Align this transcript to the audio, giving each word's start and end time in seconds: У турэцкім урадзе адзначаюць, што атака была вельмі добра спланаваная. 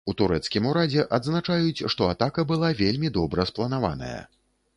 У 0.11 0.13
турэцкім 0.19 0.69
урадзе 0.69 1.03
адзначаюць, 1.17 1.85
што 1.95 2.07
атака 2.15 2.47
была 2.53 2.73
вельмі 2.81 3.13
добра 3.19 3.47
спланаваная. 3.53 4.19